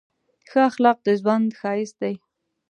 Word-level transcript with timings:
ښه 0.49 0.59
اخلاق 0.69 0.97
د 1.05 1.07
ژوند 1.21 1.47
ښایست 1.59 1.95
دی. 2.01 2.13